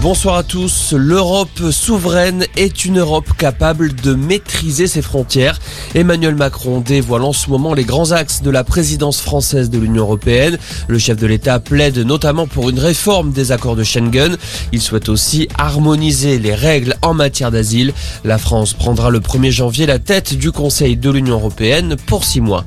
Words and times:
Bonsoir 0.00 0.36
à 0.36 0.42
tous. 0.44 0.92
L'Europe 0.96 1.72
souveraine 1.72 2.46
est 2.56 2.84
une 2.84 3.00
Europe 3.00 3.32
capable 3.36 3.92
de 3.96 4.14
maîtriser 4.14 4.86
ses 4.86 5.02
frontières. 5.02 5.58
Emmanuel 5.96 6.36
Macron 6.36 6.78
dévoile 6.78 7.24
en 7.24 7.32
ce 7.32 7.50
moment 7.50 7.74
les 7.74 7.82
grands 7.82 8.12
axes 8.12 8.40
de 8.42 8.50
la 8.50 8.62
présidence 8.62 9.20
française 9.20 9.70
de 9.70 9.78
l'Union 9.78 10.04
européenne. 10.04 10.56
Le 10.86 10.98
chef 11.00 11.16
de 11.16 11.26
l'État 11.26 11.58
plaide 11.58 11.98
notamment 11.98 12.46
pour 12.46 12.70
une 12.70 12.78
réforme 12.78 13.32
des 13.32 13.50
accords 13.50 13.74
de 13.74 13.82
Schengen. 13.82 14.36
Il 14.70 14.80
souhaite 14.80 15.08
aussi 15.08 15.48
harmoniser 15.58 16.38
les 16.38 16.54
règles 16.54 16.94
en 17.02 17.12
matière 17.12 17.50
d'asile. 17.50 17.92
La 18.22 18.38
France 18.38 18.74
prendra 18.74 19.10
le 19.10 19.18
1er 19.18 19.50
janvier 19.50 19.86
la 19.86 19.98
tête 19.98 20.32
du 20.32 20.52
Conseil 20.52 20.96
de 20.96 21.10
l'Union 21.10 21.34
européenne 21.34 21.96
pour 22.06 22.24
six 22.24 22.40
mois. 22.40 22.64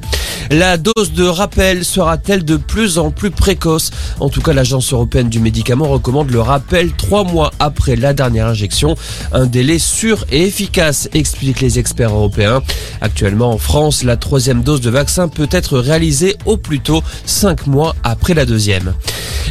La 0.51 0.75
dose 0.75 1.13
de 1.13 1.23
rappel 1.23 1.85
sera-t-elle 1.85 2.43
de 2.43 2.57
plus 2.57 2.97
en 2.97 3.09
plus 3.09 3.31
précoce? 3.31 3.89
En 4.19 4.27
tout 4.27 4.41
cas, 4.41 4.51
l'Agence 4.51 4.91
européenne 4.91 5.29
du 5.29 5.39
médicament 5.39 5.87
recommande 5.87 6.29
le 6.29 6.41
rappel 6.41 6.91
trois 6.91 7.23
mois 7.23 7.51
après 7.59 7.95
la 7.95 8.13
dernière 8.13 8.47
injection. 8.47 8.97
Un 9.31 9.45
délai 9.45 9.79
sûr 9.79 10.25
et 10.29 10.41
efficace, 10.43 11.07
expliquent 11.13 11.61
les 11.61 11.79
experts 11.79 12.13
européens. 12.13 12.61
Actuellement, 12.99 13.51
en 13.51 13.57
France, 13.57 14.03
la 14.03 14.17
troisième 14.17 14.61
dose 14.61 14.81
de 14.81 14.89
vaccin 14.89 15.29
peut 15.29 15.47
être 15.51 15.79
réalisée 15.79 16.35
au 16.45 16.57
plus 16.57 16.81
tôt 16.81 17.01
cinq 17.25 17.65
mois 17.65 17.95
après 18.03 18.33
la 18.33 18.45
deuxième. 18.45 18.93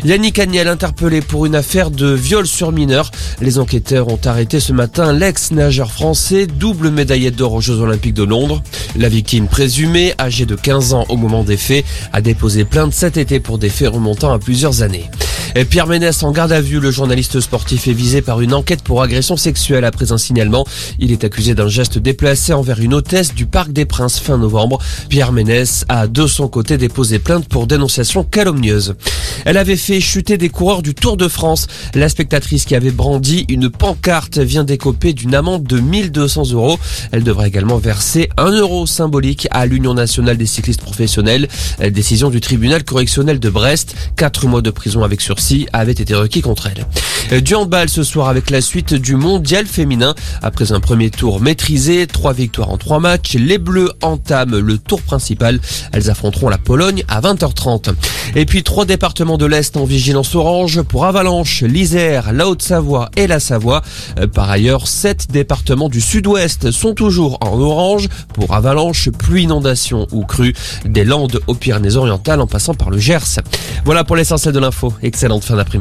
Yannick 0.04 0.38
Agnel 0.38 0.68
interpellé 0.68 1.20
pour 1.20 1.46
une 1.46 1.54
affaire 1.54 1.90
de 1.90 2.12
viol 2.12 2.46
sur 2.46 2.72
mineur. 2.72 3.10
Les 3.40 3.58
enquêteurs 3.58 4.08
ont 4.08 4.18
arrêté 4.24 4.58
ce 4.58 4.72
matin 4.72 5.12
l'ex-nageur 5.12 5.92
français, 5.92 6.46
double 6.46 6.90
médaillé 6.90 7.30
d'or 7.30 7.54
aux 7.54 7.60
Jeux 7.60 7.80
Olympiques 7.80 8.14
de 8.14 8.22
Londres. 8.22 8.62
La 8.96 9.08
victime 9.08 9.46
présumée, 9.46 10.14
âgée 10.18 10.46
de 10.46 10.54
15 10.54 10.94
ans 10.94 11.04
au 11.08 11.16
moment 11.16 11.44
des 11.44 11.58
faits, 11.58 11.84
a 12.12 12.22
déposé 12.22 12.64
plainte 12.64 12.94
cet 12.94 13.16
été 13.18 13.40
pour 13.40 13.58
des 13.58 13.68
faits 13.68 13.90
remontant 13.90 14.32
à 14.32 14.38
plusieurs 14.38 14.82
années. 14.82 15.10
Pierre 15.68 15.88
Ménès 15.88 16.22
en 16.22 16.30
garde 16.30 16.52
à 16.52 16.60
vue, 16.60 16.78
le 16.78 16.92
journaliste 16.92 17.40
sportif 17.40 17.88
est 17.88 17.92
visé 17.92 18.22
par 18.22 18.40
une 18.40 18.54
enquête 18.54 18.82
pour 18.82 19.02
agression 19.02 19.36
sexuelle 19.36 19.84
après 19.84 20.12
un 20.12 20.18
signalement. 20.18 20.64
Il 21.00 21.10
est 21.10 21.24
accusé 21.24 21.54
d'un 21.54 21.66
geste 21.66 21.98
déplacé 21.98 22.52
envers 22.52 22.80
une 22.80 22.94
hôtesse 22.94 23.34
du 23.34 23.46
Parc 23.46 23.72
des 23.72 23.84
Princes 23.84 24.20
fin 24.20 24.38
novembre. 24.38 24.78
Pierre 25.08 25.32
Ménès 25.32 25.84
a 25.88 26.06
de 26.06 26.26
son 26.28 26.46
côté 26.46 26.78
déposé 26.78 27.18
plainte 27.18 27.48
pour 27.48 27.66
dénonciation 27.66 28.22
calomnieuse. 28.22 28.94
Elle 29.44 29.56
avait 29.56 29.76
fait 29.76 30.00
chuter 30.00 30.38
des 30.38 30.50
coureurs 30.50 30.82
du 30.82 30.94
Tour 30.94 31.16
de 31.16 31.26
France. 31.26 31.66
La 31.94 32.08
spectatrice 32.08 32.64
qui 32.64 32.76
avait 32.76 32.92
brandi 32.92 33.44
une 33.48 33.70
pancarte 33.70 34.38
vient 34.38 34.64
d'écoper 34.64 35.14
d'une 35.14 35.34
amende 35.34 35.64
de 35.64 35.80
1200 35.80 36.52
euros. 36.52 36.78
Elle 37.10 37.24
devra 37.24 37.48
également 37.48 37.78
verser 37.78 38.28
un 38.36 38.52
euro 38.52 38.86
symbolique 38.86 39.48
à 39.50 39.66
l'Union 39.66 39.94
nationale 39.94 40.36
des 40.36 40.46
cyclistes 40.46 40.82
professionnels. 40.82 41.48
Décision 41.90 42.30
du 42.30 42.40
tribunal 42.40 42.84
correctionnel 42.84 43.40
de 43.40 43.50
Brest. 43.50 43.96
Quatre 44.16 44.46
mois 44.46 44.62
de 44.62 44.70
prison 44.70 45.02
avec 45.02 45.20
sursis 45.20 45.39
avait 45.72 45.92
été 45.92 46.14
requis 46.14 46.42
contre 46.42 46.68
elle. 46.68 47.42
Du 47.42 47.54
handball 47.54 47.88
ce 47.88 48.02
soir 48.02 48.28
avec 48.28 48.50
la 48.50 48.60
suite 48.60 48.92
du 48.92 49.14
mondial 49.14 49.66
féminin. 49.66 50.14
Après 50.42 50.72
un 50.72 50.80
premier 50.80 51.10
tour 51.10 51.40
maîtrisé, 51.40 52.06
trois 52.06 52.32
victoires 52.32 52.70
en 52.70 52.76
trois 52.76 52.98
matchs, 52.98 53.34
les 53.34 53.58
Bleus 53.58 53.90
entament 54.02 54.58
le 54.58 54.78
tour 54.78 55.00
principal. 55.00 55.60
Elles 55.92 56.10
affronteront 56.10 56.48
la 56.48 56.58
Pologne 56.58 57.04
à 57.08 57.20
20h30. 57.20 57.94
Et 58.34 58.46
puis 58.46 58.62
trois 58.64 58.84
départements 58.84 59.38
de 59.38 59.46
l'Est 59.46 59.76
en 59.76 59.84
vigilance 59.84 60.34
orange 60.34 60.82
pour 60.82 61.04
Avalanche, 61.04 61.62
l'Isère, 61.62 62.32
la 62.32 62.48
Haute-Savoie 62.48 63.10
et 63.16 63.26
la 63.26 63.38
Savoie. 63.38 63.82
Par 64.34 64.50
ailleurs, 64.50 64.88
sept 64.88 65.28
départements 65.30 65.88
du 65.88 66.00
Sud-Ouest 66.00 66.70
sont 66.72 66.94
toujours 66.94 67.38
en 67.42 67.58
orange 67.60 68.08
pour 68.34 68.54
avalanche, 68.54 69.08
pluie, 69.10 69.44
inondation 69.44 70.06
ou 70.10 70.24
crue, 70.24 70.54
des 70.84 71.04
Landes 71.04 71.40
aux 71.46 71.54
Pyrénées-Orientales 71.54 72.40
en 72.40 72.46
passant 72.46 72.74
par 72.74 72.90
le 72.90 72.98
Gers. 72.98 73.40
Voilà 73.84 74.04
pour 74.04 74.16
l'essentiel 74.16 74.52
de 74.52 74.58
l'info. 74.58 74.92
Excellente 75.30 75.44
fin 75.44 75.54
d'après-midi. 75.54 75.78